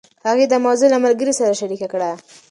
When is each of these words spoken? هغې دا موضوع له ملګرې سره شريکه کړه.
هغې 0.27 0.45
دا 0.51 0.57
موضوع 0.65 0.87
له 0.93 0.97
ملګرې 1.05 1.33
سره 1.39 1.57
شريکه 1.61 1.87
کړه. 1.93 2.09